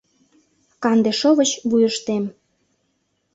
Канде 0.83 1.11
шовыч— 1.19 1.51
вуйыштем 1.69 2.23